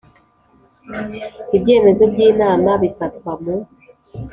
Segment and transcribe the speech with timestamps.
[1.57, 3.55] Ibyemezo by inama bifatwa mu